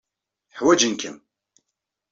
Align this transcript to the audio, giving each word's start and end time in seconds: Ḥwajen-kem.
Ḥwajen-kem. 0.57 1.17